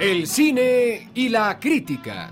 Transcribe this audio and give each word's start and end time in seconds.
El 0.00 0.26
cine 0.26 1.08
y 1.14 1.28
la 1.30 1.58
crítica. 1.58 2.28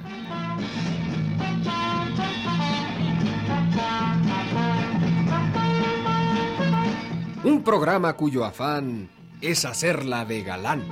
Un 7.44 7.64
programa 7.64 8.12
cuyo 8.12 8.44
afán 8.44 9.08
es 9.40 9.64
hacerla 9.64 10.24
de 10.24 10.42
galán. 10.42 10.82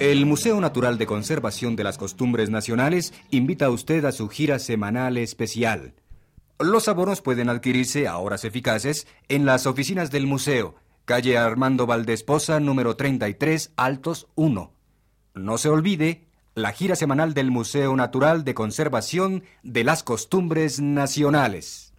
El 0.00 0.26
Museo 0.26 0.60
Natural 0.60 0.98
de 0.98 1.06
Conservación 1.06 1.76
de 1.76 1.84
las 1.84 1.98
Costumbres 1.98 2.50
Nacionales 2.50 3.14
invita 3.30 3.66
a 3.66 3.70
usted 3.70 4.04
a 4.06 4.12
su 4.12 4.28
gira 4.28 4.58
semanal 4.58 5.18
especial. 5.18 5.94
Los 6.60 6.88
abonos 6.88 7.22
pueden 7.22 7.48
adquirirse 7.48 8.06
a 8.06 8.18
horas 8.18 8.44
eficaces 8.44 9.06
en 9.28 9.46
las 9.46 9.66
oficinas 9.66 10.10
del 10.10 10.26
museo, 10.26 10.74
calle 11.06 11.38
Armando 11.38 11.86
Valdesposa, 11.86 12.60
número 12.60 12.96
33, 12.96 13.72
Altos 13.76 14.28
1. 14.34 14.70
No 15.36 15.56
se 15.56 15.70
olvide 15.70 16.28
la 16.54 16.72
gira 16.72 16.96
semanal 16.96 17.32
del 17.32 17.50
Museo 17.50 17.96
Natural 17.96 18.44
de 18.44 18.52
Conservación 18.52 19.42
de 19.62 19.84
las 19.84 20.02
Costumbres 20.02 20.80
Nacionales. 20.80 21.94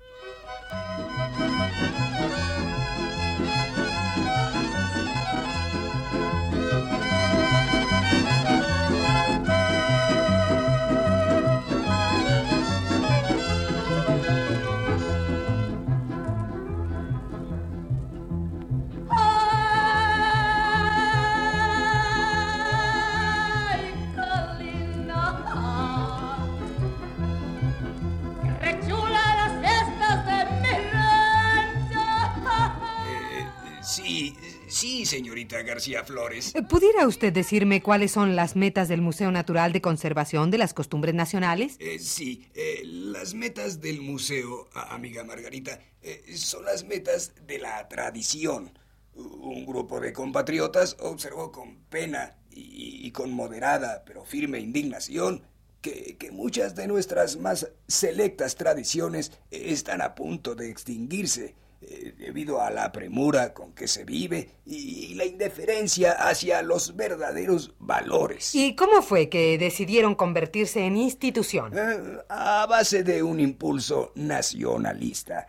García 35.63 36.03
Flores. 36.03 36.53
¿Pudiera 36.69 37.07
usted 37.07 37.33
decirme 37.33 37.81
cuáles 37.81 38.11
son 38.11 38.35
las 38.35 38.55
metas 38.55 38.87
del 38.87 39.01
Museo 39.01 39.31
Natural 39.31 39.73
de 39.73 39.81
Conservación 39.81 40.51
de 40.51 40.57
las 40.57 40.73
Costumbres 40.73 41.15
Nacionales? 41.15 41.75
Eh, 41.79 41.99
sí, 41.99 42.47
eh, 42.53 42.81
las 42.83 43.33
metas 43.33 43.81
del 43.81 44.01
museo, 44.01 44.69
amiga 44.73 45.23
Margarita, 45.23 45.79
eh, 46.01 46.23
son 46.35 46.65
las 46.65 46.85
metas 46.85 47.33
de 47.45 47.59
la 47.59 47.87
tradición. 47.87 48.77
Un 49.15 49.65
grupo 49.65 49.99
de 49.99 50.13
compatriotas 50.13 50.97
observó 50.99 51.51
con 51.51 51.77
pena 51.89 52.37
y, 52.49 53.05
y 53.05 53.11
con 53.11 53.31
moderada 53.31 54.03
pero 54.05 54.23
firme 54.23 54.59
indignación 54.59 55.43
que, 55.81 56.15
que 56.17 56.31
muchas 56.31 56.75
de 56.75 56.87
nuestras 56.87 57.37
más 57.37 57.69
selectas 57.87 58.55
tradiciones 58.55 59.31
están 59.49 60.01
a 60.01 60.15
punto 60.15 60.55
de 60.55 60.69
extinguirse 60.69 61.55
eh, 61.81 62.13
debido 62.17 62.61
a 62.61 62.69
la 62.69 62.91
premura 62.91 63.53
con 63.53 63.73
que 63.73 63.87
se 63.87 64.03
vive 64.05 64.51
y 64.65 65.13
la 65.15 65.25
indiferencia 65.25 66.11
hacia 66.13 66.61
los 66.61 66.95
verdaderos 66.95 67.73
valores. 67.79 68.53
¿Y 68.53 68.75
cómo 68.75 69.01
fue 69.01 69.29
que 69.29 69.57
decidieron 69.57 70.15
convertirse 70.15 70.81
en 70.85 70.95
institución? 70.97 71.73
Eh, 71.75 72.19
a 72.29 72.65
base 72.67 73.03
de 73.03 73.23
un 73.23 73.39
impulso 73.39 74.11
nacionalista. 74.15 75.47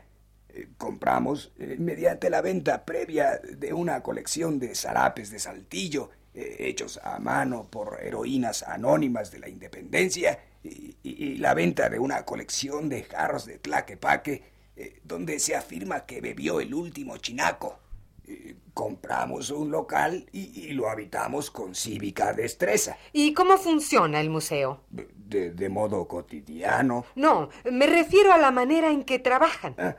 Eh, 0.49 0.69
compramos, 0.77 1.53
mediante 1.79 2.29
la 2.31 2.41
venta 2.43 2.85
previa 2.85 3.39
de 3.39 3.73
una 3.73 4.03
colección 4.03 4.59
de 4.59 4.75
zarapes 4.75 5.31
de 5.31 5.39
saltillo, 5.39 6.11
hechos 6.35 6.99
a 7.03 7.19
mano 7.19 7.69
por 7.71 7.99
heroínas 8.03 8.63
anónimas 8.63 9.31
de 9.31 9.39
la 9.39 9.49
independencia, 9.51 10.39
y, 10.65 10.97
y- 11.03 11.25
y 11.25 11.37
la 11.39 11.53
venta 11.55 11.89
de 11.91 11.99
una 11.99 12.25
colección 12.25 12.89
de 12.89 13.03
jarros 13.03 13.45
de 13.47 13.59
tlaquepaque, 13.59 14.52
eh, 14.77 15.01
donde 15.05 15.39
se 15.39 15.55
afirma 15.57 16.07
que 16.07 16.21
bebió 16.21 16.61
el 16.61 16.75
último 16.75 17.17
chinaco. 17.19 17.79
Eh, 18.25 18.57
compramos 18.73 19.51
un 19.51 19.71
local 19.71 20.27
y, 20.33 20.69
y 20.69 20.73
lo 20.73 20.89
habitamos 20.89 21.51
con 21.51 21.75
cívica 21.75 22.33
destreza, 22.33 22.97
¿Y 23.13 23.35
cómo 23.35 23.59
funciona 23.59 24.21
el 24.21 24.31
museo? 24.31 24.81
de- 24.91 25.51
de 25.51 25.69
modo 25.71 26.07
cotidiano. 26.07 27.05
No, 27.15 27.49
me 27.71 27.87
refiero 27.87 28.33
a 28.33 28.39
la 28.39 28.51
manera 28.51 28.91
en 28.91 29.03
que 29.05 29.19
trabajan. 29.19 29.75
Ah, 29.79 29.97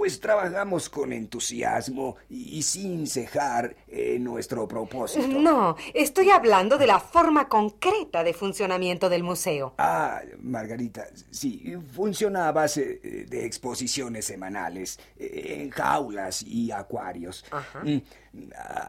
Pues 0.00 0.18
trabajamos 0.18 0.88
con 0.88 1.12
entusiasmo 1.12 2.16
y, 2.30 2.62
sin 2.62 3.06
cejar 3.06 3.76
en 3.86 4.24
nuestro 4.24 4.66
propósito. 4.66 5.28
No, 5.28 5.76
estoy 5.92 6.30
hablando 6.30 6.78
de 6.78 6.86
la 6.86 6.98
forma 6.98 7.50
concreta 7.50 8.24
de 8.24 8.32
funcionamiento 8.32 9.10
del 9.10 9.22
museo. 9.22 9.74
Ah, 9.76 10.22
Margarita, 10.40 11.06
sí, 11.30 11.76
funciona 11.92 12.48
a 12.48 12.52
base 12.52 12.98
eh, 13.04 13.26
de 13.28 13.44
exposiciones 13.44 14.24
semanales, 14.24 14.98
eh, 15.18 15.58
en 15.60 15.68
jaulas 15.68 16.44
y 16.44 16.70
acuarios. 16.70 17.44
Mm, 17.82 17.98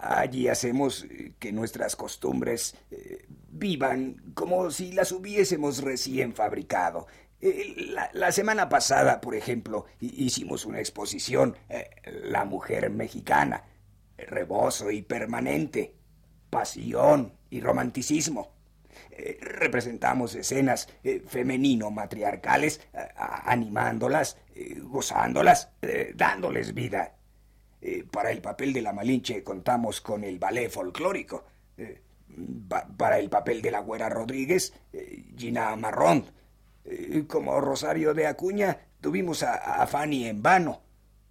Allí 0.04 0.48
hacemos 0.48 1.04
eh, 1.04 1.34
que 1.40 1.52
nuestras 1.52 1.96
costumbres 1.98 2.76
vivan 3.50 4.16
como 4.34 4.72
si 4.72 4.94
las 4.94 5.12
hubiésemos 5.12 5.82
recién 5.82 6.34
fabricado. 6.34 7.08
Eh, 7.42 7.96
La, 8.14 8.32
semana 8.32 8.70
pasada, 8.70 9.20
por 9.22 9.36
ejemplo, 9.36 9.86
hi- 10.00 10.26
hicimos 10.26 10.66
una 10.66 10.80
exposición, 10.80 11.58
eh, 11.70 11.90
La 12.06 12.46
mujer 12.46 12.90
mexicana, 12.90 13.64
rebozo 14.18 14.92
y 14.92 15.02
permanente, 15.02 15.96
pasión 16.50 17.34
y 17.50 17.62
romanticismo. 17.62 18.54
Eh, 19.12 19.38
representamos 19.42 20.36
escenas 20.36 20.88
femenino-matriarcales, 21.28 22.82
animándolas, 23.16 24.38
gozándolas, 24.84 25.70
dándoles 26.16 26.74
vida. 26.74 27.16
Para 28.12 28.32
el 28.32 28.42
papel 28.42 28.74
de 28.74 28.82
la 28.82 28.94
Malinche 28.94 29.44
contamos 29.44 30.02
con 30.02 30.24
el 30.24 30.38
ballet 30.40 30.70
folclórico. 30.70 31.46
Pa- 32.70 32.88
para 32.88 33.18
el 33.20 33.30
papel 33.30 33.62
de 33.62 33.72
la 33.72 33.80
Güera 33.80 34.10
Rodríguez, 34.10 34.74
Gina 35.38 35.76
Marrón. 35.76 36.26
Como 37.28 37.60
Rosario 37.62 38.14
de 38.14 38.28
Acuña, 38.28 38.78
tuvimos 39.02 39.44
a, 39.44 39.86
Fanny 39.88 40.28
en 40.28 40.42
vano. 40.42 40.82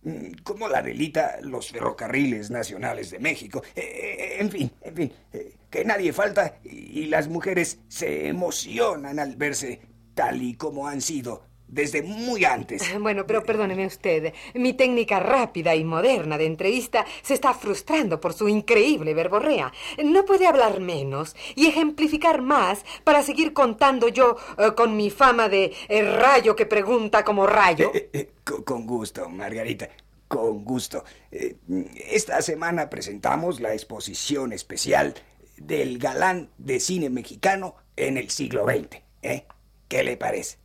Mm, 0.03 0.43
Como 0.43 0.69
la 0.69 0.83
delita 0.83 1.39
los 1.43 1.71
ferrocarriles 1.71 2.51
nacionales 2.51 3.11
de 3.11 3.19
México. 3.19 3.63
Eh, 3.75 3.81
eh, 3.81 4.37
en 4.41 4.51
fin, 4.51 4.71
en 4.83 4.95
fin, 4.95 5.13
eh, 5.33 5.57
que 5.71 5.85
nadie 5.85 6.13
falta 6.13 6.59
y 6.65 7.07
las 7.07 7.29
mujeres 7.29 7.79
se 7.89 8.29
emocionan 8.29 9.19
al 9.19 9.37
verse 9.37 9.81
tal 10.15 10.43
y 10.43 10.55
como 10.55 10.89
han 10.89 11.01
sido 11.01 11.50
desde 11.71 12.03
muy 12.03 12.45
antes. 12.45 12.83
Bueno, 13.01 13.27
pero 13.27 13.43
perdóneme 13.43 13.87
usted, 13.87 14.35
mi 14.55 14.75
técnica 14.75 15.21
rápida 15.21 15.75
y 15.75 15.85
moderna 15.85 16.37
de 16.37 16.47
entrevista 16.47 17.07
se 17.23 17.35
está 17.35 17.55
frustrando 17.55 18.21
por 18.21 18.35
su 18.35 18.49
increíble 18.49 19.15
verborrea. 19.15 19.73
No 20.05 20.25
puede 20.25 20.47
hablar 20.47 20.81
menos 20.81 21.35
y 21.55 21.67
ejemplificar 21.67 22.43
más 22.43 22.85
para 23.05 23.23
seguir 23.23 23.53
contando 23.53 24.09
yo 24.09 24.37
eh, 24.59 24.73
con 24.77 24.97
mi 24.97 25.11
fama 25.11 25.49
de 25.49 25.73
eh, 25.89 26.03
rayo 26.03 26.55
que 26.55 26.67
pregunta 26.67 27.25
como 27.25 27.47
rayo. 27.47 27.91
Eh, 27.95 28.33
con, 28.45 28.87
gusto, 28.87 29.29
Margarita, 29.29 29.89
con 30.29 30.65
gusto. 30.65 31.05
Esta 31.31 32.43
semana 32.43 32.91
presentamos 32.91 33.61
la 33.61 33.73
exposición 33.73 34.53
especial 34.53 35.15
del 35.57 35.99
galán 35.99 36.51
de 36.59 36.81
cine 36.81 37.11
mexicano 37.11 37.77
en 37.97 38.17
el 38.17 38.31
siglo 38.31 38.65
XX. 38.65 39.03
¿eh? 39.23 39.45
¿Qué 39.89 40.03
le 40.03 40.17
parece? 40.17 40.59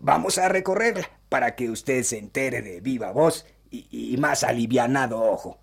Vamos 0.00 0.38
a 0.38 0.48
recorrerla 0.48 1.10
para 1.28 1.54
que 1.56 1.70
usted 1.70 2.02
se 2.02 2.18
entere 2.18 2.62
de 2.62 2.80
viva 2.80 3.12
voz 3.12 3.46
y, 3.70 3.86
y 3.90 4.16
más 4.16 4.44
alivianado 4.44 5.20
ojo. 5.20 5.60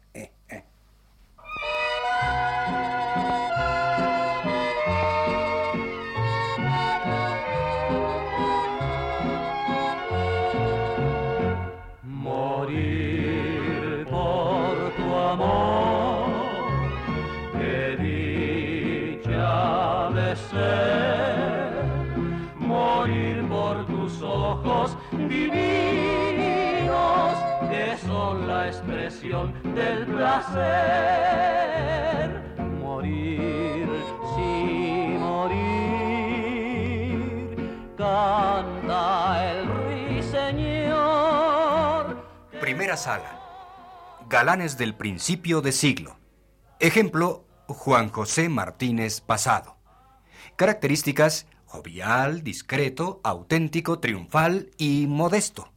Divinos 25.18 26.96
que 27.70 27.98
son 28.06 28.48
la 28.48 28.68
expresión 28.68 29.54
del 29.76 30.06
placer. 30.06 30.56
Morir, 32.82 33.88
sí, 34.36 35.16
morir, 35.20 35.56
canta 37.98 39.52
el 39.52 39.68
ruiseñor. 39.68 40.96
Primera 42.62 42.98
sala. 42.98 43.40
Galanes 44.30 44.78
del 44.78 44.96
principio 44.96 45.62
de 45.62 45.72
siglo. 45.72 46.18
Ejemplo, 46.80 47.46
Juan 47.68 48.10
José 48.10 48.50
Martínez 48.50 49.22
Pasado. 49.22 49.78
Características, 50.56 51.48
jovial, 51.76 52.42
discreto, 52.44 53.20
auténtico, 53.24 54.00
triunfal 54.00 54.72
y 54.78 55.08
modesto. 55.08 55.72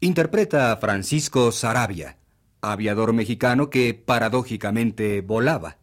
Interpreta 0.00 0.72
a 0.72 0.76
Francisco 0.76 1.52
Sarabia, 1.52 2.18
aviador 2.60 3.14
mexicano 3.14 3.70
que 3.70 3.94
paradójicamente 3.94 5.22
volaba. 5.22 5.78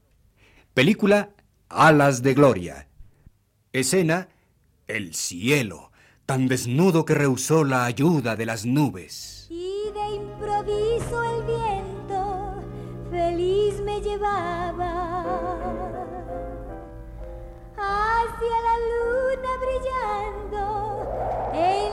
Película 0.76 1.32
Alas 1.70 2.22
de 2.22 2.34
Gloria. 2.36 2.88
Escena 3.72 4.30
El 4.88 5.16
cielo, 5.16 5.92
tan 6.28 6.48
desnudo 6.48 7.06
que 7.06 7.16
rehusó 7.16 7.64
la 7.64 7.86
ayuda 7.86 8.36
de 8.36 8.46
las 8.46 8.66
nubes. 8.66 9.48
Y 9.50 9.90
de 9.94 10.16
improviso 10.16 11.24
el 11.24 11.44
viento 11.46 12.62
feliz 13.10 13.82
me 13.82 14.00
llevaba 14.00 15.83
hacia 17.84 18.58
la 18.68 18.76
luna 18.92 19.52
brillando. 19.64 20.64
En 21.54 21.93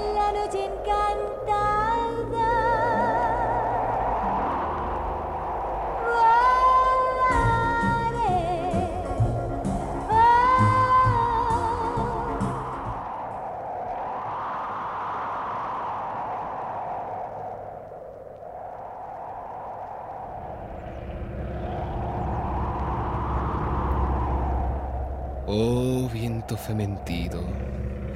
fementido, 26.70 27.42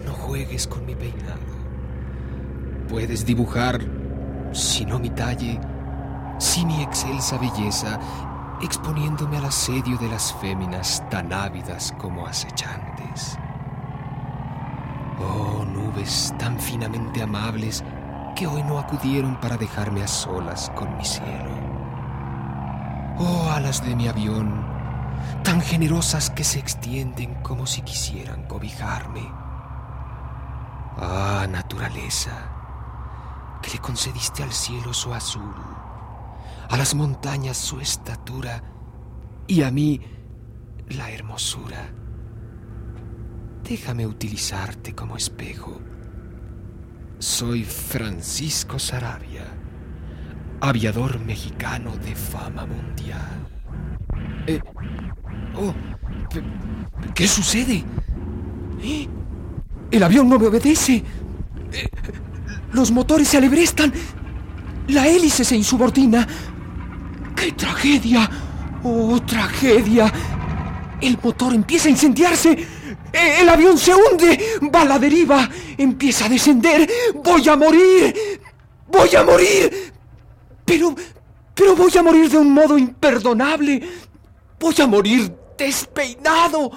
no 0.07 0.13
juegues 0.13 0.69
con 0.69 0.87
mi 0.87 0.95
peinado. 0.95 1.41
Puedes 2.89 3.27
dibujar, 3.27 3.81
si 4.53 4.85
no 4.85 5.01
mi 5.01 5.11
talle, 5.11 5.59
si 6.39 6.65
mi 6.65 6.81
excelsa 6.81 7.37
belleza, 7.37 7.99
exponiéndome 8.63 9.39
al 9.39 9.47
asedio 9.47 9.99
de 9.99 10.09
las 10.09 10.33
féminas 10.35 11.03
tan 11.11 11.33
ávidas 11.33 11.93
como 11.99 12.29
acechantes. 12.29 13.37
Oh 15.19 15.65
nubes 15.65 16.33
tan 16.39 16.57
finamente 16.61 17.25
amables 17.25 17.83
que 18.37 18.47
hoy 18.47 18.63
no 18.63 18.79
acudieron 18.79 19.35
para 19.41 19.57
dejarme 19.57 20.05
a 20.05 20.07
solas 20.07 20.71
con 20.77 20.97
mi 20.97 21.05
cielo. 21.05 21.51
Oh 23.19 23.51
alas 23.51 23.85
de 23.85 23.97
mi 23.97 24.07
avión, 24.07 24.64
tan 25.43 25.61
generosas 25.61 26.31
que 26.31 26.45
se 26.45 26.59
extienden 26.59 27.35
como 27.43 27.67
si 27.67 27.83
quisieran 27.83 28.45
cobijarme. 28.45 29.23
Ah, 30.97 31.47
naturaleza, 31.51 32.33
que 33.63 33.71
le 33.73 33.79
concediste 33.79 34.43
al 34.43 34.53
cielo 34.53 34.95
su 34.95 35.13
azul, 35.13 35.55
a 36.69 36.77
las 36.77 36.95
montañas 36.95 37.57
su 37.57 37.81
estatura 37.81 38.63
y 39.47 39.63
a 39.63 39.71
mí 39.71 40.01
la 40.89 41.11
hermosura. 41.11 41.91
Déjame 43.63 44.07
utilizarte 44.07 44.95
como 44.95 45.17
espejo. 45.17 45.81
Soy 47.19 47.65
Francisco 47.65 48.79
Sarabia, 48.79 49.47
aviador 50.61 51.19
mexicano 51.21 51.97
de 51.97 52.15
fama 52.15 52.67
mundial. 52.67 53.54
Eh, 54.47 54.61
oh, 55.57 55.75
¿qué 57.15 57.27
sucede? 57.27 57.85
¿Eh? 58.83 59.09
El 59.91 60.03
avión 60.03 60.29
no 60.29 60.39
me 60.39 60.47
obedece. 60.47 61.03
Eh, 61.73 61.89
los 62.73 62.91
motores 62.91 63.29
se 63.29 63.39
alebrestan. 63.39 63.93
La 64.89 65.07
hélice 65.09 65.45
se 65.45 65.57
insubordina. 65.57 66.27
¡Qué 67.35 67.53
tragedia! 67.53 68.29
¡Oh, 68.83 69.21
tragedia! 69.23 70.13
El 71.01 71.19
motor 71.23 71.55
empieza 71.55 71.89
a 71.89 71.93
incendiarse. 71.93 72.67
El 73.13 73.49
avión 73.49 73.79
se 73.79 73.93
hunde. 73.95 74.39
Va 74.75 74.83
a 74.83 74.85
la 74.85 74.99
deriva. 74.99 75.49
Empieza 75.79 76.27
a 76.27 76.29
descender. 76.29 76.89
Voy 77.23 77.49
a 77.49 77.57
morir. 77.57 78.41
Voy 78.89 79.15
a 79.15 79.23
morir. 79.25 79.93
Pero, 80.65 80.95
pero 81.55 81.77
voy 81.77 81.97
a 81.97 82.03
morir 82.03 82.31
de 82.31 82.39
un 82.39 82.53
modo 82.53 82.77
imperdonable. 82.77 83.83
Voy 84.65 84.75
a 84.81 84.87
morir 84.87 85.31
despeinado. 85.59 86.71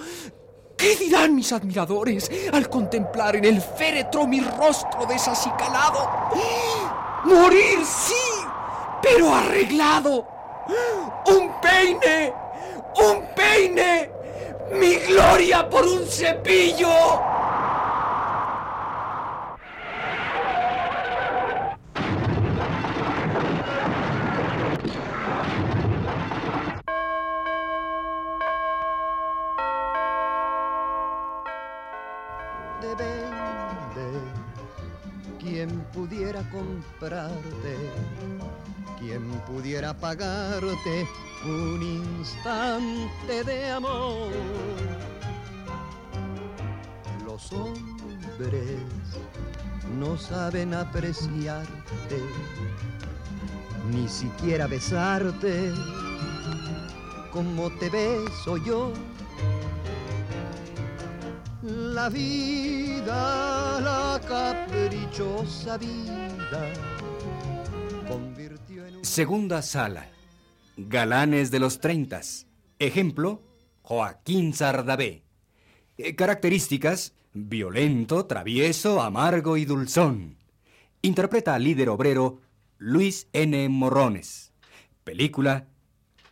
¿Qué 0.76 0.98
dirán 0.98 1.34
mis 1.34 1.54
admiradores 1.54 2.30
al 2.52 2.70
contemplar 2.70 3.38
en 3.38 3.46
el 3.46 3.62
féretro 3.62 4.28
mi 4.28 4.42
rostro 4.42 5.06
desacicalado? 5.06 6.34
Morir, 7.24 7.80
sí, 7.86 8.44
pero 9.02 9.34
arreglado. 9.34 10.28
Un 11.28 11.50
peine, 11.62 12.34
un 12.98 13.26
peine, 13.34 14.12
mi 14.74 14.96
gloria 14.96 15.70
por 15.70 15.88
un 15.88 16.06
cepillo. 16.06 16.90
Pudiera 39.58 39.92
pagarte 39.92 41.08
un 41.44 41.82
instante 41.82 43.44
de 43.44 43.72
amor. 43.72 44.30
Los 47.26 47.52
hombres 47.54 48.78
no 49.98 50.16
saben 50.16 50.76
apreciarte, 50.76 52.22
ni 53.92 54.08
siquiera 54.08 54.68
besarte 54.68 55.74
como 57.34 57.72
te 57.80 57.90
beso 57.90 58.58
yo. 58.58 58.94
La 61.64 62.10
vida, 62.10 63.82
la 63.82 64.22
caprichosa 64.28 65.78
vida. 65.80 66.97
Segunda 69.02 69.62
sala. 69.62 70.10
Galanes 70.76 71.52
de 71.52 71.60
los 71.60 71.80
treintas. 71.80 72.48
Ejemplo, 72.80 73.42
Joaquín 73.82 74.54
Sardavé. 74.54 75.24
Eh, 75.98 76.16
Características, 76.16 77.16
violento, 77.34 78.26
travieso, 78.26 79.02
amargo 79.02 79.58
y 79.58 79.66
dulzón. 79.66 80.38
Interpreta 81.02 81.56
al 81.56 81.64
líder 81.64 81.90
obrero 81.90 82.42
Luis 82.78 83.28
N. 83.34 83.70
Morrones. 83.70 84.54
Película, 85.04 85.68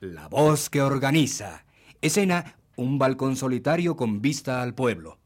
La 0.01 0.27
voz 0.27 0.69
que 0.69 0.81
organiza. 0.81 1.65
Escena, 2.01 2.57
un 2.75 2.99
balcón 2.99 3.35
solitario 3.35 3.95
con 3.95 4.21
vista 4.21 4.61
al 4.61 4.75
pueblo. 4.75 5.17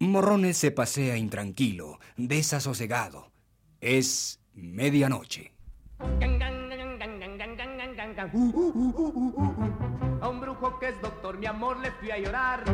Morrones 0.00 0.56
se 0.56 0.70
pasea 0.70 1.16
intranquilo, 1.16 1.98
desasosegado. 2.16 3.30
Es 3.80 4.40
medianoche. 4.54 5.52
A 8.20 8.24
un 10.28 10.40
brujo 10.40 10.76
que 10.80 10.88
es 10.88 11.00
doctor, 11.00 11.38
mi 11.38 11.46
amor, 11.46 11.78
le 11.78 11.92
fui 11.92 12.10
a 12.10 12.18
llorar. 12.18 12.64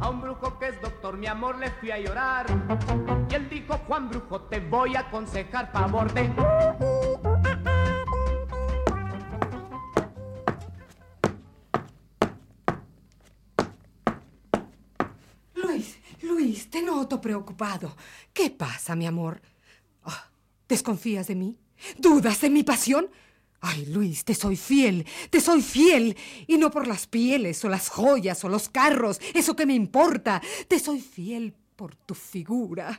A 0.00 0.08
un 0.08 0.22
brujo 0.22 0.58
que 0.58 0.68
es 0.68 0.80
doctor, 0.80 1.18
mi 1.18 1.26
amor, 1.26 1.58
le 1.58 1.70
fui 1.72 1.90
a 1.90 1.98
llorar. 1.98 2.46
Y 3.28 3.34
él 3.34 3.50
dijo, 3.50 3.76
Juan 3.86 4.08
Brujo, 4.08 4.40
te 4.44 4.60
voy 4.60 4.96
a 4.96 5.00
aconsejar 5.00 5.70
favor 5.72 6.10
de... 6.14 6.32
Luis, 15.54 15.98
Luis, 16.22 16.70
te 16.70 16.80
noto 16.80 17.20
preocupado. 17.20 17.94
¿Qué 18.32 18.48
pasa, 18.48 18.96
mi 18.96 19.06
amor? 19.06 19.42
¿Desconfías 20.66 21.26
de 21.26 21.34
mí? 21.34 21.58
¿Dudas 21.98 22.40
de 22.40 22.48
mi 22.48 22.62
pasión? 22.62 23.10
Ay, 23.64 23.86
Luis, 23.86 24.24
te 24.24 24.34
soy 24.34 24.56
fiel, 24.56 25.06
te 25.30 25.40
soy 25.40 25.62
fiel. 25.62 26.16
Y 26.48 26.58
no 26.58 26.70
por 26.70 26.88
las 26.88 27.06
pieles 27.06 27.64
o 27.64 27.68
las 27.68 27.88
joyas 27.88 28.44
o 28.44 28.48
los 28.48 28.68
carros, 28.68 29.20
eso 29.34 29.54
que 29.54 29.66
me 29.66 29.74
importa. 29.74 30.42
Te 30.66 30.80
soy 30.80 31.00
fiel 31.00 31.54
por 31.76 31.94
tu 31.94 32.14
figura. 32.14 32.98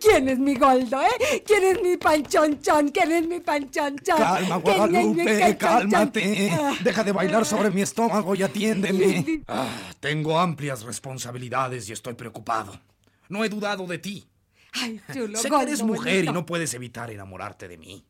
¿Quién 0.00 0.28
es 0.28 0.38
mi 0.38 0.56
Goldo, 0.56 1.00
eh? 1.00 1.42
¿Quién 1.46 1.64
es 1.64 1.82
mi 1.82 1.96
panchonchón? 1.96 2.90
¿Quién 2.90 3.12
es 3.12 3.26
mi 3.26 3.40
panchonchón? 3.40 4.18
Calma, 4.18 4.62
¿Quién 4.62 4.94
es 4.94 5.06
mi 5.06 5.22
Guadalupe, 5.22 5.56
cálmate. 5.56 6.50
Ah. 6.52 6.74
Deja 6.84 7.02
de 7.02 7.12
bailar 7.12 7.46
sobre 7.46 7.70
mi 7.70 7.80
estómago 7.80 8.34
y 8.34 8.42
atiéndeme. 8.42 9.42
Ah, 9.48 9.68
tengo 10.00 10.38
amplias 10.38 10.82
responsabilidades 10.82 11.88
y 11.88 11.92
estoy 11.92 12.12
preocupado. 12.12 12.78
No 13.30 13.42
he 13.42 13.48
dudado 13.48 13.86
de 13.86 13.98
ti. 13.98 14.26
Ay, 14.72 15.00
chulo, 15.12 15.38
sé 15.38 15.48
que 15.48 15.62
eres 15.62 15.82
mujer 15.82 16.26
y 16.26 16.28
no 16.28 16.44
puedes 16.44 16.74
evitar 16.74 17.10
enamorarte 17.10 17.68
de 17.68 17.78
mí. 17.78 18.04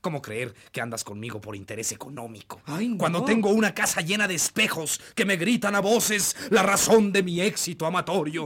¿Cómo 0.00 0.22
creer 0.22 0.54
que 0.72 0.80
andas 0.80 1.04
conmigo 1.04 1.40
por 1.40 1.54
interés 1.54 1.92
económico? 1.92 2.62
Ay, 2.64 2.88
no. 2.88 2.98
Cuando 2.98 3.24
tengo 3.24 3.50
una 3.50 3.74
casa 3.74 4.00
llena 4.00 4.26
de 4.26 4.34
espejos 4.34 5.00
que 5.14 5.26
me 5.26 5.36
gritan 5.36 5.74
a 5.74 5.80
voces 5.80 6.36
la 6.50 6.62
razón 6.62 7.12
de 7.12 7.22
mi 7.22 7.40
éxito 7.40 7.84
amatorio. 7.84 8.44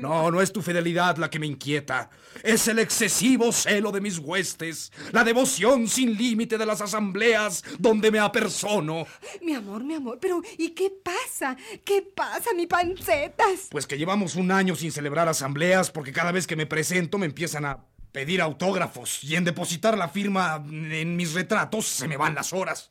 No, 0.00 0.30
no 0.30 0.40
es 0.40 0.52
tu 0.52 0.62
fidelidad 0.62 1.16
la 1.16 1.30
que 1.30 1.38
me 1.38 1.46
inquieta. 1.46 2.10
Es 2.44 2.68
el 2.68 2.78
excesivo 2.78 3.50
celo 3.52 3.90
de 3.90 4.00
mis 4.00 4.18
huestes, 4.18 4.92
la 5.12 5.24
devoción 5.24 5.88
sin 5.88 6.16
límite 6.16 6.58
de 6.58 6.66
las 6.66 6.80
asambleas 6.80 7.64
donde 7.78 8.10
me 8.10 8.20
apersono. 8.20 9.06
Mi 9.42 9.54
amor, 9.54 9.82
mi 9.82 9.94
amor, 9.94 10.18
pero 10.20 10.42
¿y 10.56 10.70
qué 10.70 10.92
pasa? 11.02 11.56
¿Qué 11.84 12.02
pasa, 12.02 12.50
mi 12.54 12.66
pancetas? 12.66 13.68
Pues 13.70 13.86
que 13.86 13.98
llevamos 13.98 14.36
un 14.36 14.52
año 14.52 14.76
sin 14.76 14.92
celebrar 14.92 15.28
asambleas 15.28 15.90
porque 15.90 16.12
cada 16.12 16.32
vez 16.32 16.46
que 16.46 16.56
me 16.56 16.66
presento 16.66 17.18
me 17.18 17.26
empiezan 17.26 17.64
a 17.64 17.84
pedir 18.12 18.40
autógrafos 18.40 19.22
y 19.24 19.36
en 19.36 19.44
depositar 19.44 19.96
la 19.96 20.08
firma 20.08 20.64
en 20.66 21.16
mis 21.16 21.34
retratos 21.34 21.86
se 21.86 22.08
me 22.08 22.16
van 22.16 22.34
las 22.34 22.52
horas. 22.52 22.90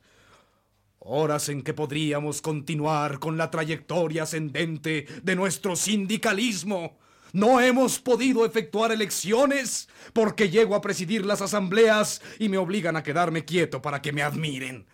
Horas 0.98 1.48
en 1.48 1.62
que 1.62 1.74
podríamos 1.74 2.42
continuar 2.42 3.18
con 3.18 3.36
la 3.36 3.50
trayectoria 3.50 4.24
ascendente 4.24 5.06
de 5.22 5.36
nuestro 5.36 5.76
sindicalismo. 5.76 6.98
No 7.32 7.60
hemos 7.60 7.98
podido 7.98 8.44
efectuar 8.44 8.90
elecciones 8.90 9.88
porque 10.12 10.50
llego 10.50 10.74
a 10.74 10.80
presidir 10.80 11.26
las 11.26 11.42
asambleas 11.42 12.22
y 12.38 12.48
me 12.48 12.58
obligan 12.58 12.96
a 12.96 13.02
quedarme 13.02 13.44
quieto 13.44 13.82
para 13.82 14.02
que 14.02 14.12
me 14.12 14.22
admiren. 14.22 14.86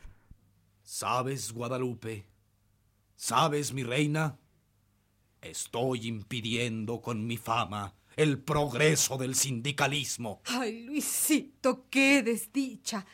¿Sabes, 0.83 1.53
Guadalupe? 1.53 2.27
¿Sabes, 3.17 3.73
mi 3.73 3.85
reina? 3.85 4.39
Estoy 5.41 6.07
impidiendo 6.09 7.01
con 7.01 7.27
mi 7.27 7.37
fama 7.37 7.95
el 8.17 8.39
progreso 8.39 9.17
del 9.17 9.35
sindicalismo. 9.35 10.41
Ay, 10.47 10.83
Luisito, 10.83 11.87
qué 11.91 12.23
desdicha. 12.23 13.07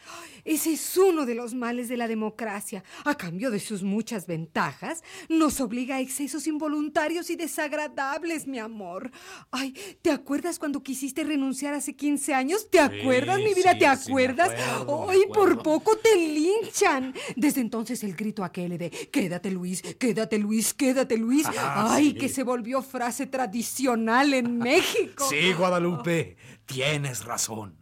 Ese 0.45 0.73
es 0.73 0.97
uno 0.97 1.27
de 1.27 1.35
los 1.35 1.55
males 1.55 1.89
de 1.89 1.97
la 1.97 2.09
democracia. 2.09 2.83
A 3.05 3.17
cambio 3.17 3.51
de 3.51 3.61
sus 3.61 3.83
muchas 3.83 4.27
ventajas, 4.27 5.03
nos 5.29 5.61
obliga 5.61 5.97
a 5.97 6.01
excesos 6.01 6.47
involuntarios 6.47 7.31
y 7.31 7.37
desagradables, 7.37 8.47
mi 8.47 8.59
amor. 8.59 9.11
Ay, 9.51 9.75
¿te 10.03 10.11
acuerdas 10.11 10.59
cuando 10.59 10.83
quisiste 10.83 11.25
renunciar 11.25 11.75
hace 11.75 11.95
15 11.95 12.35
años? 12.35 12.71
¿Te 12.71 12.81
acuerdas, 12.81 13.39
mi 13.39 13.55
vida? 13.55 13.73
sí, 13.73 13.79
¿Te 13.81 13.97
sí, 13.97 14.11
acuerdas? 14.11 14.51
acuerdo, 14.51 15.07
me 15.07 15.13
Ay, 15.13 15.21
por 15.33 15.63
poco 15.63 15.97
te 15.97 16.17
linchan. 16.17 17.15
Desde 17.37 17.61
entonces 17.61 18.03
el 18.05 18.15
grito 18.15 18.45
aquel 18.45 18.79
de 18.79 18.91
quédate, 18.91 19.51
Luis, 19.51 19.83
quédate, 19.99 20.39
Luis, 20.39 20.75
quédate, 20.75 21.17
Luis. 21.17 21.47
Ah, 21.47 21.95
Ay, 21.95 22.11
sí. 22.11 22.15
que 22.15 22.29
se 22.29 22.43
volvió 22.43 22.83
frase 22.83 23.27
tradicional 23.27 24.35
en 24.35 24.59
México. 24.59 25.25
Sí, 25.29 25.53
Guadalupe, 25.53 26.37
tienes 26.67 27.25
razón. 27.25 27.80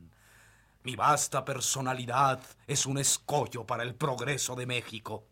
Mi 0.84 0.96
vasta 0.96 1.44
personalidad 1.44 2.40
es 2.66 2.86
un 2.86 2.98
escollo 2.98 3.66
para 3.66 3.82
el 3.82 3.94
progreso 3.94 4.54
de 4.54 4.66
México. 4.66 5.26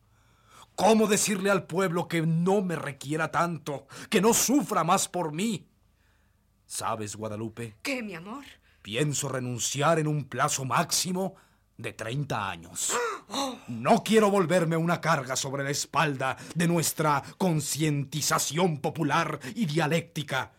¿Cómo 0.75 1.07
decirle 1.07 1.50
al 1.50 1.67
pueblo 1.67 2.09
que 2.09 2.21
no 2.23 2.61
me 2.61 2.76
requiera 2.76 3.31
tanto, 3.31 3.87
que 4.11 4.21
no 4.21 4.35
sufra 4.35 4.85
más 4.85 5.09
por 5.09 5.33
mí? 5.33 5.67
¿Sabes, 6.67 7.17
Guadalupe? 7.17 7.76
¿Qué, 7.83 8.03
mi 8.03 8.15
amor? 8.15 8.45
Pienso 8.83 9.29
renunciar 9.29 9.99
en 9.99 10.07
un 10.07 10.25
plazo 10.25 10.65
máximo 10.65 11.37
de 11.76 11.93
30 11.93 12.50
años. 12.50 12.93
No 13.67 14.05
quiero 14.05 14.31
volverme 14.31 14.76
una 14.76 15.00
carga 15.00 15.35
sobre 15.35 15.65
la 15.65 15.71
espalda 15.71 16.37
de 16.55 16.69
nuestra 16.69 17.21
concientización 17.37 18.79
popular 18.81 19.41
y 19.57 19.67
dialéctica. 19.67 20.53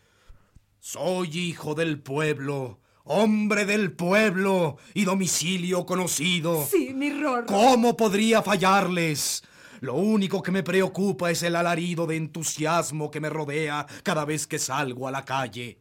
Soy 0.81 1.29
hijo 1.37 1.75
del 1.75 2.01
pueblo, 2.01 2.81
hombre 3.07 3.65
del 3.65 3.91
pueblo 3.91 4.77
y 4.93 5.05
domicilio 5.05 5.85
conocido. 5.85 6.65
Sí, 6.65 6.93
mi 6.93 7.09
Rorro. 7.09 7.45
¿Cómo 7.47 7.97
podría 7.97 8.41
fallarles? 8.41 9.43
Lo 9.79 9.95
único 9.95 10.41
que 10.41 10.51
me 10.51 10.63
preocupa 10.63 11.29
es 11.29 11.43
el 11.43 11.55
alarido 11.55 12.07
de 12.07 12.17
entusiasmo 12.17 13.11
que 13.11 13.19
me 13.19 13.29
rodea 13.29 13.85
cada 14.03 14.25
vez 14.25 14.47
que 14.47 14.59
salgo 14.59 15.07
a 15.07 15.11
la 15.11 15.23
calle. 15.23 15.79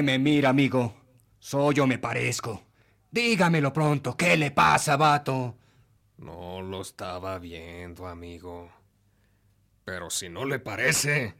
¿Qué 0.02 0.06
me 0.06 0.18
mira, 0.18 0.48
amigo? 0.48 0.96
Soy 1.38 1.76
yo 1.76 1.86
me 1.86 1.96
parezco. 1.96 2.64
Dígamelo 3.08 3.72
pronto, 3.72 4.16
¿qué 4.16 4.36
le 4.36 4.50
pasa, 4.50 4.96
vato? 4.96 5.56
No 6.16 6.60
lo 6.60 6.80
estaba 6.82 7.38
viendo, 7.38 8.08
amigo. 8.08 8.68
Pero 9.84 10.10
si 10.10 10.28
no 10.28 10.44
le 10.44 10.58
parece, 10.58 11.36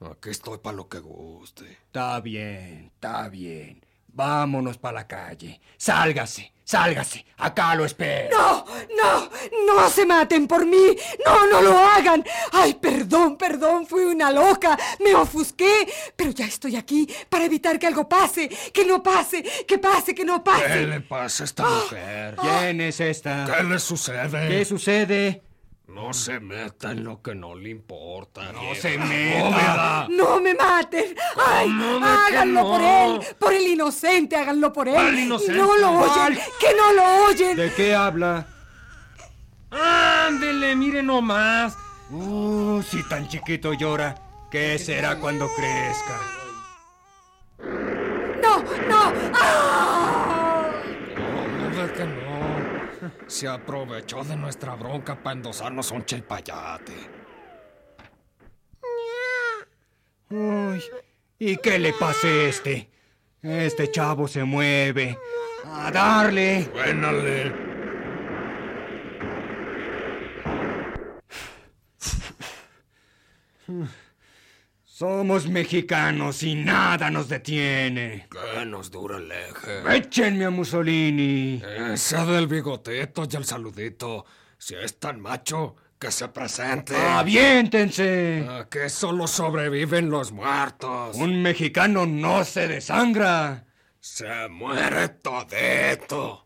aquí 0.00 0.30
estoy 0.30 0.56
para 0.56 0.78
lo 0.78 0.88
que 0.88 0.98
guste. 0.98 1.72
Está 1.72 2.18
bien, 2.22 2.90
está 2.94 3.28
bien. 3.28 3.84
Vámonos 4.16 4.78
para 4.78 5.00
la 5.00 5.06
calle. 5.06 5.60
Sálgase, 5.76 6.50
sálgase. 6.64 7.26
Acá 7.36 7.74
lo 7.74 7.84
espero. 7.84 8.34
No, 8.34 8.64
no, 8.96 9.30
no 9.66 9.90
se 9.90 10.06
maten 10.06 10.48
por 10.48 10.64
mí. 10.64 10.96
No, 11.22 11.46
no 11.46 11.60
lo 11.60 11.78
hagan. 11.78 12.24
Ay, 12.50 12.72
perdón, 12.80 13.36
perdón, 13.36 13.86
fui 13.86 14.04
una 14.04 14.30
loca. 14.30 14.78
Me 15.04 15.14
ofusqué. 15.14 15.86
Pero 16.16 16.30
ya 16.30 16.46
estoy 16.46 16.76
aquí 16.76 17.06
para 17.28 17.44
evitar 17.44 17.78
que 17.78 17.86
algo 17.86 18.08
pase. 18.08 18.48
Que 18.72 18.86
no 18.86 19.02
pase, 19.02 19.42
que 19.68 19.76
pase, 19.76 20.14
que 20.14 20.24
no 20.24 20.42
pase. 20.42 20.66
¿Qué 20.66 20.86
le 20.86 21.00
pasa 21.02 21.42
a 21.42 21.44
esta 21.44 21.68
mujer? 21.68 22.36
¿Quién 22.36 22.80
es 22.80 23.00
esta? 23.00 23.44
¿Qué 23.54 23.64
le 23.64 23.78
sucede? 23.78 24.48
¿Qué 24.48 24.64
sucede? 24.64 25.42
No 25.96 26.12
se 26.12 26.38
meta 26.40 26.90
en 26.90 27.04
lo 27.04 27.22
que 27.22 27.34
no 27.34 27.54
le 27.54 27.70
importa. 27.70 28.52
No 28.52 28.60
vieja 28.60 28.82
se 28.82 28.98
meta. 28.98 30.06
No 30.10 30.38
me 30.42 30.52
maten. 30.54 31.16
Ay, 31.38 31.68
¿Cómo 31.68 31.94
de 31.94 32.00
que 32.00 32.06
háganlo 32.36 32.60
no? 32.62 32.68
por 32.70 32.82
él, 32.82 33.20
por 33.38 33.52
el 33.54 33.66
inocente, 33.66 34.36
háganlo 34.36 34.74
por 34.74 34.88
él. 34.88 34.94
¿Cuál 34.94 35.18
inocente? 35.18 35.54
No 35.54 35.74
lo 35.78 35.92
oyen, 35.92 36.12
¿Cuál? 36.12 36.34
que 36.60 36.74
no 36.76 36.92
lo 36.92 37.24
oyen. 37.24 37.56
¿De 37.56 37.72
qué 37.72 37.94
habla? 37.94 38.46
Ándele, 39.70 40.76
mire 40.76 41.02
nomás. 41.02 41.74
Uh, 42.10 42.82
si 42.82 43.02
tan 43.08 43.26
chiquito 43.26 43.72
llora, 43.72 44.14
¿qué 44.50 44.78
será 44.78 45.18
cuando 45.18 45.48
crezca? 45.56 46.20
No, 48.42 48.62
no. 48.86 49.12
¡Ah! 49.32 50.68
¿Cómo 51.16 51.82
de 51.82 51.92
que 51.94 52.04
no? 52.04 52.65
Se 53.26 53.48
aprovechó 53.48 54.24
de 54.24 54.36
nuestra 54.36 54.74
bronca 54.74 55.14
para 55.22 55.36
endosarnos 55.36 55.90
un 55.90 56.04
chelpayate. 56.04 56.94
Uy, 60.30 60.82
¿y 61.38 61.56
qué 61.58 61.78
le 61.78 61.92
pasa 61.92 62.26
a 62.26 62.48
este? 62.48 62.90
Este 63.42 63.90
chavo 63.90 64.26
se 64.26 64.44
mueve. 64.44 65.18
A 65.64 65.90
darle. 65.90 66.68
Buénale. 66.72 67.52
Somos 74.98 75.46
mexicanos 75.46 76.42
y 76.42 76.54
nada 76.54 77.10
nos 77.10 77.28
detiene. 77.28 78.28
Que 78.30 78.64
nos 78.64 78.90
dura 78.90 79.18
el 79.18 79.30
eje. 79.30 79.94
Échenme 79.94 80.46
a 80.46 80.50
Mussolini. 80.50 81.62
Ese 81.92 82.16
del 82.24 82.46
bigotito 82.46 83.28
y 83.30 83.36
el 83.36 83.44
saludito. 83.44 84.24
Si 84.56 84.74
es 84.74 84.98
tan 84.98 85.20
macho, 85.20 85.76
que 85.98 86.10
se 86.10 86.28
presente. 86.28 86.96
¡Aviéntense! 86.96 88.46
¿A 88.48 88.70
que 88.70 88.88
solo 88.88 89.26
sobreviven 89.26 90.08
los 90.08 90.32
muertos? 90.32 91.14
Un 91.16 91.42
mexicano 91.42 92.06
no 92.06 92.42
se 92.44 92.66
desangra. 92.66 93.66
Se 94.00 94.48
muere 94.48 95.10
todito. 95.10 96.45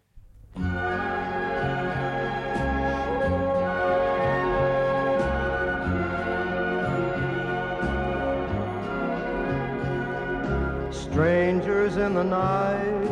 In 12.11 12.17
the 12.17 12.25
night, 12.25 13.09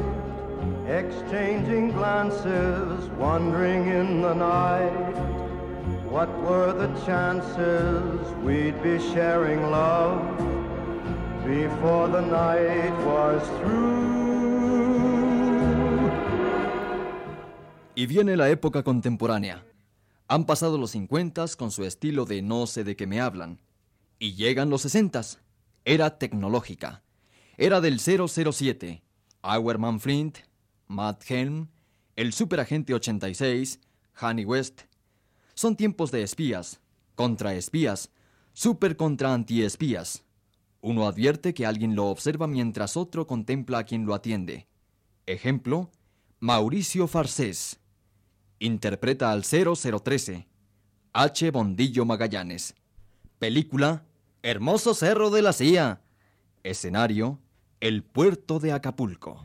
exchanging 0.89 1.93
glances, 1.93 3.09
wandering 3.17 3.87
in 3.87 4.23
the 4.23 4.35
night. 4.35 5.15
What 6.11 6.29
were 6.43 6.73
the 6.73 6.89
chances 7.07 8.03
we'd 8.43 8.83
be 8.83 8.99
sharing 8.99 9.71
love 9.71 10.19
before 11.47 12.09
the 12.09 12.23
night 12.23 12.93
was 13.07 13.43
through? 13.61 14.09
Y 17.95 18.07
viene 18.07 18.37
la 18.37 18.49
época 18.49 18.83
contemporánea. 18.83 19.65
Han 20.27 20.45
pasado 20.45 20.77
los 20.77 20.91
50 20.91 21.47
con 21.57 21.71
su 21.71 21.85
estilo 21.85 22.25
de 22.25 22.43
no 22.43 22.67
sé 22.67 22.83
de 22.83 22.97
qué 22.97 23.07
me 23.07 23.21
hablan. 23.21 23.61
Y 24.19 24.35
llegan 24.35 24.71
los 24.71 24.83
60 24.83 25.23
Era 25.85 26.19
tecnológica. 26.19 27.03
Era 27.61 27.81
del 27.81 27.99
007. 27.99 29.03
Auerman 29.43 29.99
Flint, 29.99 30.39
Matt 30.87 31.29
Helm, 31.29 31.67
el 32.15 32.33
superagente 32.33 32.95
86, 32.95 33.81
Honey 34.21 34.45
West. 34.45 34.83
Son 35.55 35.75
tiempos 35.75 36.13
de 36.13 36.23
espías, 36.23 36.81
contraespías, 37.17 38.11
super 38.53 38.97
contra 38.97 39.35
antiespías. 39.35 40.23
Uno 40.81 41.09
advierte 41.09 41.53
que 41.53 41.67
alguien 41.67 41.97
lo 41.97 42.07
observa 42.07 42.47
mientras 42.47 42.97
otro 42.97 43.27
contempla 43.27 43.79
a 43.79 43.85
quien 43.85 44.07
lo 44.07 44.15
atiende. 44.15 44.69
Ejemplo, 45.27 45.91
Mauricio 46.39 47.09
Farcés. 47.09 47.81
Interpreta 48.61 49.33
al 49.33 49.43
0013. 49.43 50.47
H. 51.13 51.51
Bondillo 51.51 52.05
Magallanes. 52.05 52.77
Película 53.41 54.05
Hermoso 54.43 54.95
Cerro 54.95 55.31
de 55.31 55.43
la 55.43 55.53
Silla. 55.53 56.03
Escenario 56.63 57.41
El 57.81 58.03
puerto 58.03 58.59
de 58.59 58.73
Acapulco. 58.73 59.45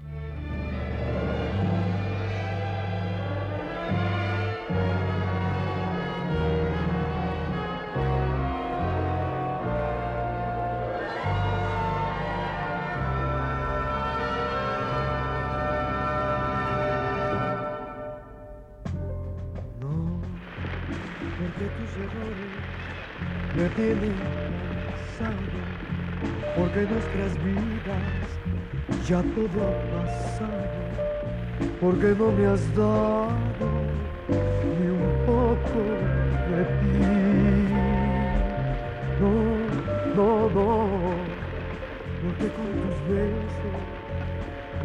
Me 23.55 23.69
cansado, 23.69 25.82
porque 26.57 26.81
nuestras 26.81 27.43
vidas 27.43 28.27
ya 29.07 29.21
todo 29.21 29.57
ha 29.67 29.73
pasado, 29.91 30.73
porque 31.81 32.15
no 32.17 32.31
me 32.31 32.45
has 32.47 32.75
dado 32.75 33.69
ni 34.79 34.87
un 34.87 35.25
poco 35.25 35.79
de 36.49 36.63
ti. 36.79 37.03
No, 39.19 39.31
no, 40.15 40.49
no, 40.49 40.69
porque 42.21 42.47
con 42.55 42.67
tus 42.81 42.97
besos 43.09 43.83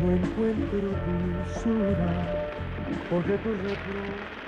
no 0.01 0.13
encuentro 0.13 0.79
dulzura, 1.07 2.13
porque 3.11 3.33
tus 3.39 3.57
reproches 3.59 4.39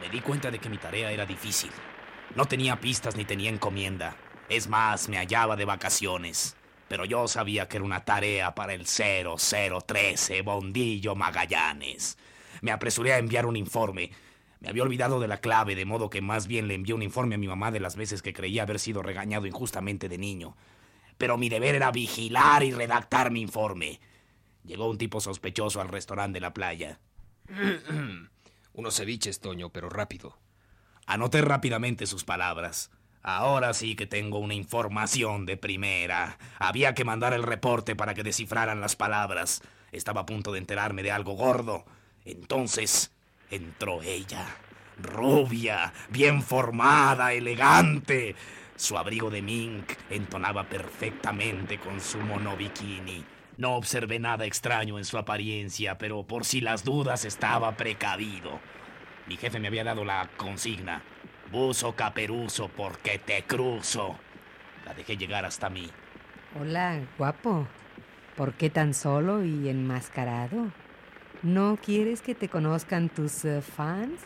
Me 0.00 0.08
di 0.08 0.20
cuenta 0.20 0.50
de 0.50 0.58
que 0.58 0.68
mi 0.68 0.78
tarea 0.78 1.10
era 1.10 1.26
difícil. 1.26 1.70
No 2.38 2.46
tenía 2.46 2.78
pistas 2.78 3.16
ni 3.16 3.24
tenía 3.24 3.50
encomienda. 3.50 4.14
Es 4.48 4.68
más, 4.68 5.08
me 5.08 5.16
hallaba 5.16 5.56
de 5.56 5.64
vacaciones. 5.64 6.54
Pero 6.86 7.04
yo 7.04 7.26
sabía 7.26 7.66
que 7.66 7.78
era 7.78 7.84
una 7.84 8.04
tarea 8.04 8.54
para 8.54 8.74
el 8.74 8.86
0013 8.86 10.42
Bondillo 10.42 11.16
Magallanes. 11.16 12.16
Me 12.60 12.70
apresuré 12.70 13.12
a 13.12 13.18
enviar 13.18 13.44
un 13.44 13.56
informe. 13.56 14.12
Me 14.60 14.68
había 14.68 14.84
olvidado 14.84 15.18
de 15.18 15.26
la 15.26 15.40
clave, 15.40 15.74
de 15.74 15.84
modo 15.84 16.10
que 16.10 16.20
más 16.20 16.46
bien 16.46 16.68
le 16.68 16.74
envié 16.74 16.94
un 16.94 17.02
informe 17.02 17.34
a 17.34 17.38
mi 17.38 17.48
mamá 17.48 17.72
de 17.72 17.80
las 17.80 17.96
veces 17.96 18.22
que 18.22 18.32
creía 18.32 18.62
haber 18.62 18.78
sido 18.78 19.02
regañado 19.02 19.44
injustamente 19.44 20.08
de 20.08 20.18
niño. 20.18 20.56
Pero 21.16 21.38
mi 21.38 21.48
deber 21.48 21.74
era 21.74 21.90
vigilar 21.90 22.62
y 22.62 22.70
redactar 22.70 23.32
mi 23.32 23.40
informe. 23.40 23.98
Llegó 24.62 24.88
un 24.88 24.96
tipo 24.96 25.20
sospechoso 25.20 25.80
al 25.80 25.88
restaurante 25.88 26.36
de 26.36 26.42
la 26.42 26.54
playa. 26.54 27.00
Unos 28.74 28.96
ceviches, 28.96 29.40
Toño, 29.40 29.70
pero 29.70 29.90
rápido. 29.90 30.38
Anoté 31.08 31.40
rápidamente 31.40 32.06
sus 32.06 32.22
palabras. 32.22 32.90
Ahora 33.22 33.72
sí 33.72 33.96
que 33.96 34.06
tengo 34.06 34.38
una 34.40 34.52
información 34.52 35.46
de 35.46 35.56
primera. 35.56 36.36
Había 36.58 36.92
que 36.92 37.06
mandar 37.06 37.32
el 37.32 37.44
reporte 37.44 37.96
para 37.96 38.12
que 38.12 38.22
descifraran 38.22 38.82
las 38.82 38.94
palabras. 38.94 39.62
Estaba 39.90 40.20
a 40.20 40.26
punto 40.26 40.52
de 40.52 40.58
enterarme 40.58 41.02
de 41.02 41.10
algo 41.10 41.32
gordo. 41.32 41.86
Entonces 42.26 43.10
entró 43.50 44.02
ella. 44.02 44.44
Rubia, 45.00 45.94
bien 46.10 46.42
formada, 46.42 47.32
elegante. 47.32 48.36
Su 48.76 48.98
abrigo 48.98 49.30
de 49.30 49.40
mink 49.40 49.90
entonaba 50.10 50.64
perfectamente 50.64 51.78
con 51.78 52.02
su 52.02 52.18
monobikini. 52.18 53.24
No 53.56 53.76
observé 53.76 54.18
nada 54.18 54.44
extraño 54.44 54.98
en 54.98 55.06
su 55.06 55.16
apariencia, 55.16 55.96
pero 55.96 56.26
por 56.26 56.44
si 56.44 56.60
las 56.60 56.84
dudas 56.84 57.24
estaba 57.24 57.78
precavido. 57.78 58.60
Mi 59.28 59.36
jefe 59.36 59.60
me 59.60 59.68
había 59.68 59.84
dado 59.84 60.04
la 60.04 60.28
consigna. 60.36 61.02
Buzo 61.52 61.94
caperuso 61.94 62.68
porque 62.68 63.18
te 63.18 63.44
cruzo. 63.44 64.16
La 64.84 64.94
dejé 64.94 65.16
llegar 65.16 65.44
hasta 65.44 65.68
mí. 65.68 65.88
Hola, 66.58 67.00
guapo. 67.16 67.66
¿Por 68.36 68.54
qué 68.54 68.70
tan 68.70 68.94
solo 68.94 69.44
y 69.44 69.68
enmascarado? 69.68 70.72
¿No 71.42 71.76
quieres 71.76 72.22
que 72.22 72.34
te 72.34 72.48
conozcan 72.48 73.08
tus 73.08 73.44
eh, 73.44 73.62
fans? 73.62 74.20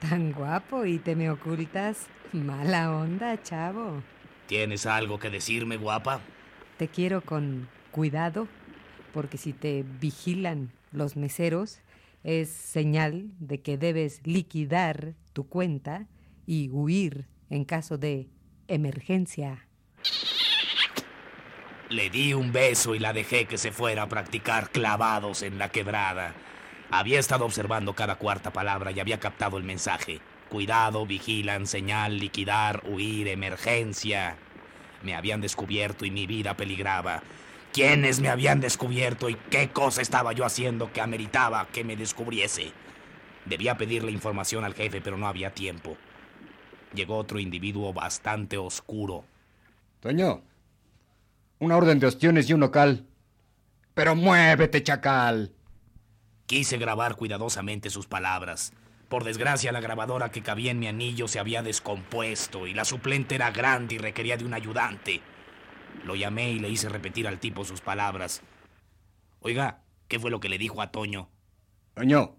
Tan 0.00 0.32
guapo 0.32 0.84
y 0.84 0.98
te 0.98 1.14
me 1.16 1.30
ocultas. 1.30 2.06
Mala 2.32 2.94
onda, 2.94 3.40
chavo. 3.42 4.02
¿Tienes 4.46 4.84
algo 4.86 5.18
que 5.18 5.30
decirme, 5.30 5.76
guapa? 5.76 6.20
te 6.76 6.88
quiero 6.88 7.20
con 7.20 7.68
cuidado, 7.90 8.48
porque 9.12 9.38
si 9.38 9.52
te 9.52 9.84
vigilan 10.00 10.70
los 10.92 11.16
meseros, 11.16 11.78
es 12.24 12.48
señal 12.48 13.30
de 13.38 13.60
que 13.60 13.78
debes 13.78 14.26
liquidar 14.26 15.14
tu 15.32 15.46
cuenta 15.48 16.08
y 16.46 16.70
huir 16.70 17.28
en 17.50 17.64
caso 17.64 17.98
de 17.98 18.30
emergencia. 18.66 19.68
Le 21.90 22.10
di 22.10 22.32
un 22.32 22.50
beso 22.50 22.94
y 22.94 22.98
la 22.98 23.12
dejé 23.12 23.44
que 23.44 23.58
se 23.58 23.70
fuera 23.70 24.02
a 24.02 24.08
practicar 24.08 24.70
clavados 24.70 25.42
en 25.42 25.58
la 25.58 25.68
quebrada. 25.68 26.34
Había 26.90 27.20
estado 27.20 27.44
observando 27.44 27.94
cada 27.94 28.16
cuarta 28.16 28.52
palabra 28.52 28.90
y 28.90 29.00
había 29.00 29.20
captado 29.20 29.58
el 29.58 29.64
mensaje. 29.64 30.20
Cuidado, 30.48 31.06
vigilan, 31.06 31.66
señal, 31.66 32.18
liquidar, 32.18 32.82
huir, 32.86 33.28
emergencia. 33.28 34.36
Me 35.02 35.14
habían 35.14 35.40
descubierto 35.40 36.06
y 36.06 36.10
mi 36.10 36.26
vida 36.26 36.56
peligraba. 36.56 37.22
¿Quiénes 37.74 38.20
me 38.20 38.28
habían 38.28 38.60
descubierto 38.60 39.28
y 39.28 39.34
qué 39.50 39.70
cosa 39.70 40.00
estaba 40.00 40.32
yo 40.32 40.44
haciendo 40.44 40.92
que 40.92 41.00
ameritaba 41.00 41.66
que 41.72 41.82
me 41.82 41.96
descubriese? 41.96 42.70
Debía 43.46 43.76
pedirle 43.76 44.12
información 44.12 44.62
al 44.62 44.74
jefe, 44.74 45.00
pero 45.00 45.18
no 45.18 45.26
había 45.26 45.52
tiempo. 45.52 45.96
Llegó 46.94 47.16
otro 47.16 47.40
individuo 47.40 47.92
bastante 47.92 48.56
oscuro. 48.58 49.24
Toño, 49.98 50.44
una 51.58 51.76
orden 51.76 51.98
de 51.98 52.06
ostiones 52.06 52.48
y 52.48 52.52
un 52.52 52.60
local. 52.60 53.08
Pero 53.94 54.14
muévete, 54.14 54.80
chacal. 54.84 55.50
Quise 56.46 56.78
grabar 56.78 57.16
cuidadosamente 57.16 57.90
sus 57.90 58.06
palabras. 58.06 58.72
Por 59.08 59.24
desgracia, 59.24 59.72
la 59.72 59.80
grabadora 59.80 60.30
que 60.30 60.42
cabía 60.42 60.70
en 60.70 60.78
mi 60.78 60.86
anillo 60.86 61.26
se 61.26 61.40
había 61.40 61.64
descompuesto 61.64 62.68
y 62.68 62.74
la 62.74 62.84
suplente 62.84 63.34
era 63.34 63.50
grande 63.50 63.96
y 63.96 63.98
requería 63.98 64.36
de 64.36 64.44
un 64.44 64.54
ayudante. 64.54 65.22
Lo 66.04 66.16
llamé 66.16 66.50
y 66.50 66.58
le 66.58 66.68
hice 66.68 66.88
repetir 66.88 67.28
al 67.28 67.38
tipo 67.38 67.64
sus 67.64 67.80
palabras. 67.80 68.42
Oiga, 69.40 69.82
¿qué 70.08 70.18
fue 70.18 70.30
lo 70.30 70.40
que 70.40 70.48
le 70.48 70.58
dijo 70.58 70.82
a 70.82 70.90
Toño? 70.90 71.28
Toño, 71.94 72.36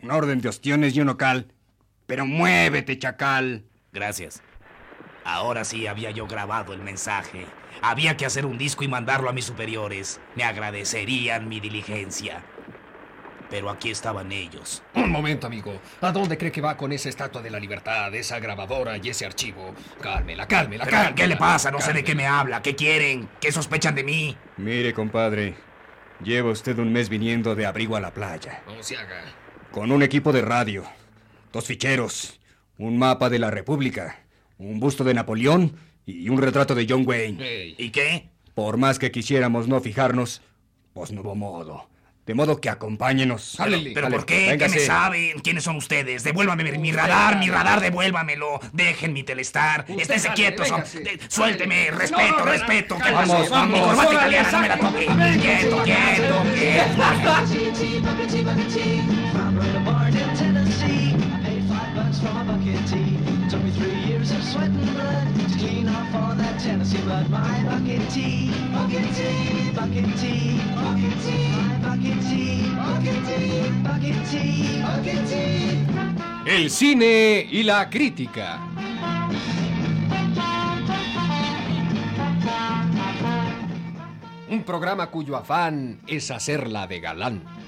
una 0.00 0.16
orden 0.16 0.40
de 0.40 0.48
ostiones 0.48 0.96
y 0.96 1.00
un 1.00 1.06
local. 1.06 1.52
Pero 2.06 2.26
muévete, 2.26 2.98
chacal. 2.98 3.64
Gracias. 3.92 4.42
Ahora 5.24 5.64
sí 5.64 5.86
había 5.86 6.10
yo 6.10 6.26
grabado 6.26 6.72
el 6.72 6.82
mensaje. 6.82 7.46
Había 7.80 8.16
que 8.16 8.26
hacer 8.26 8.44
un 8.44 8.58
disco 8.58 8.84
y 8.84 8.88
mandarlo 8.88 9.28
a 9.28 9.32
mis 9.32 9.44
superiores. 9.44 10.20
Me 10.34 10.44
agradecerían 10.44 11.48
mi 11.48 11.60
diligencia. 11.60 12.44
Pero 13.52 13.68
aquí 13.68 13.90
estaban 13.90 14.32
ellos. 14.32 14.82
Un 14.94 15.10
momento, 15.10 15.46
amigo. 15.46 15.78
¿A 16.00 16.10
dónde 16.10 16.38
cree 16.38 16.50
que 16.50 16.62
va 16.62 16.74
con 16.74 16.90
esa 16.90 17.10
estatua 17.10 17.42
de 17.42 17.50
la 17.50 17.60
libertad, 17.60 18.14
esa 18.14 18.40
grabadora 18.40 18.96
y 18.96 19.10
ese 19.10 19.26
archivo? 19.26 19.74
Cálmela, 20.00 20.48
cálmela, 20.48 20.84
Pero, 20.84 20.96
cálmela. 20.96 21.14
¿Qué 21.14 21.26
le 21.26 21.36
pasa? 21.36 21.70
No 21.70 21.78
sé 21.78 21.92
de 21.92 22.02
qué 22.02 22.14
me 22.14 22.26
habla. 22.26 22.62
¿Qué 22.62 22.74
quieren? 22.74 23.28
¿Qué 23.42 23.52
sospechan 23.52 23.94
de 23.94 24.04
mí? 24.04 24.34
Mire, 24.56 24.94
compadre. 24.94 25.54
Lleva 26.24 26.50
usted 26.50 26.78
un 26.78 26.94
mes 26.94 27.10
viniendo 27.10 27.54
de 27.54 27.66
abrigo 27.66 27.94
a 27.94 28.00
la 28.00 28.14
playa. 28.14 28.62
No 28.66 28.82
se 28.82 28.96
haga. 28.96 29.22
Con 29.70 29.92
un 29.92 30.02
equipo 30.02 30.32
de 30.32 30.40
radio, 30.40 30.84
dos 31.52 31.66
ficheros, 31.66 32.40
un 32.78 32.96
mapa 32.96 33.28
de 33.28 33.38
la 33.38 33.50
República, 33.50 34.24
un 34.56 34.80
busto 34.80 35.04
de 35.04 35.12
Napoleón 35.12 35.76
y 36.06 36.30
un 36.30 36.40
retrato 36.40 36.74
de 36.74 36.86
John 36.88 37.04
Wayne. 37.06 37.74
¿Y 37.76 37.90
qué? 37.90 38.30
Por 38.54 38.78
más 38.78 38.98
que 38.98 39.10
quisiéramos 39.10 39.68
no 39.68 39.78
fijarnos, 39.82 40.40
pues 40.94 41.12
no 41.12 41.20
hubo 41.20 41.34
modo. 41.34 41.92
De 42.24 42.34
modo 42.34 42.60
que 42.60 42.68
acompáñenos. 42.70 43.56
¿Pero 43.94 44.08
por 44.08 44.24
qué? 44.24 44.34
¿Qué 44.44 44.50
véngase. 44.50 44.74
me 44.76 44.80
saben? 44.86 45.40
¿Quiénes 45.40 45.64
son 45.64 45.76
ustedes? 45.76 46.22
Devuélvame 46.22 46.62
mi, 46.62 46.78
mi 46.78 46.92
radar, 46.92 47.36
mi 47.38 47.48
radar, 47.50 47.80
devuélvamelo. 47.80 48.60
Dejen 48.72 49.12
mi 49.12 49.24
telestar. 49.24 49.84
Usted 49.88 50.02
Esténse 50.02 50.28
quietos. 50.34 50.70
véngase. 50.70 51.18
suélteme. 51.28 51.90
No, 51.90 51.98
Respeto, 51.98 52.30
no, 52.30 52.38
no, 52.38 52.44
respeto. 52.44 52.96
¿Qué 53.04 53.10
vamos, 53.10 53.36
pasó? 53.36 53.50
vamos. 53.50 53.78
Mi 53.80 53.84
corbata 53.84 54.12
italiana, 54.14 54.50
no 54.52 54.60
me 54.60 54.68
la 54.68 54.78
toque. 54.78 55.06
Quieto, 55.40 55.82
quieto, 55.82 56.42
quieto. 56.54 58.12
El 76.46 76.70
cine 76.70 77.48
y 77.50 77.62
la 77.64 77.90
crítica. 77.90 78.60
Un 84.48 84.62
programa 84.62 85.08
cuyo 85.10 85.36
afán 85.36 86.00
es 86.06 86.30
hacerla 86.30 86.86
de 86.86 87.00
galán. 87.00 87.61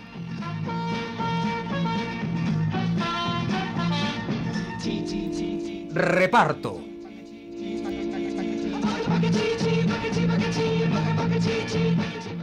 Reparto. 5.94 6.82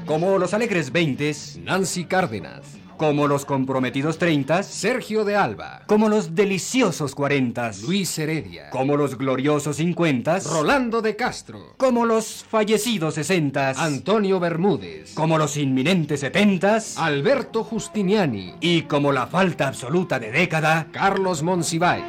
Como 0.05 0.37
los 0.37 0.53
alegres 0.53 0.91
veintes, 0.93 1.59
Nancy 1.61 2.05
Cárdenas, 2.05 2.61
como 2.95 3.27
los 3.27 3.43
comprometidos 3.43 4.17
treintas, 4.17 4.67
Sergio 4.67 5.25
de 5.25 5.35
Alba, 5.35 5.81
como 5.87 6.07
los 6.07 6.33
deliciosos 6.33 7.13
cuarentas, 7.13 7.81
Luis 7.81 8.17
Heredia, 8.17 8.69
como 8.69 8.95
los 8.95 9.17
gloriosos 9.17 9.77
cincuentas, 9.77 10.45
Rolando 10.45 11.01
de 11.01 11.17
Castro, 11.17 11.73
como 11.75 12.05
los 12.05 12.45
fallecidos 12.49 13.15
sesentas, 13.15 13.77
Antonio 13.77 14.39
Bermúdez, 14.39 15.13
como 15.13 15.37
los 15.37 15.57
inminentes 15.57 16.21
setentas, 16.21 16.97
Alberto 16.97 17.65
Justiniani, 17.65 18.53
y 18.61 18.83
como 18.83 19.11
la 19.11 19.27
falta 19.27 19.67
absoluta 19.67 20.19
de 20.19 20.31
década, 20.31 20.87
Carlos 20.93 21.43
Monsiváis. 21.43 22.05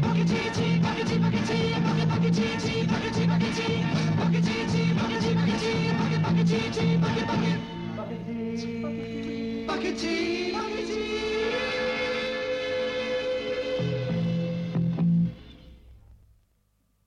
bucket 0.00 0.58
tea, 0.58 0.78
bucket 0.78 1.46
tea, 1.46 1.68
bucket 2.08 2.34
tea, 2.34 2.58
tea, 2.58 2.86
bucket 2.86 3.14
tea, 3.14 3.26
bucket 3.26 3.54
tea, 3.54 4.13
Buckety, 6.54 6.96
bucket, 7.00 7.26
bucket. 7.26 7.58
tea, 9.66 9.66
bucket, 9.66 9.98
tea. 9.98 10.73